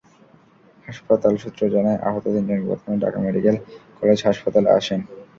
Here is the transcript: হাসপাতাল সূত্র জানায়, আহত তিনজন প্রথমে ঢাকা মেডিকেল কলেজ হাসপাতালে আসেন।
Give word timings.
হাসপাতাল 0.87 1.33
সূত্র 1.43 1.61
জানায়, 1.75 1.99
আহত 2.07 2.25
তিনজন 2.35 2.59
প্রথমে 2.67 2.95
ঢাকা 3.03 3.19
মেডিকেল 3.25 3.55
কলেজ 3.99 4.19
হাসপাতালে 4.27 4.69
আসেন। 4.77 4.99